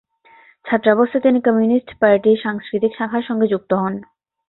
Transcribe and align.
ছাত্রাবস্থায় 0.65 1.23
তিনি 1.23 1.39
কমিউনিস্ট 1.41 1.89
পার্টির 2.01 2.41
সাংস্কৃতিক 2.43 2.91
শাখার 2.95 3.23
সঙ্গে 3.29 3.47
যুক্ত 3.47 3.71
হন। 3.81 3.93